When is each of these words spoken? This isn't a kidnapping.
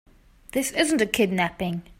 This 0.53 0.71
isn't 0.71 0.99
a 0.99 1.05
kidnapping. 1.05 1.83